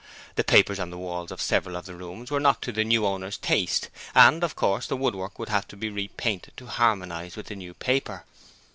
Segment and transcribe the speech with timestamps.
[0.33, 3.05] The papers on the walls of several of the rooms were not to the new
[3.05, 7.35] owner's taste, and, of course, the woodwork would have to be re painted to harmonize
[7.35, 8.25] with the new paper.